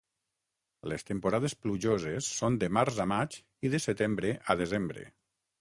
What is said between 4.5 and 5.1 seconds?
a desembre.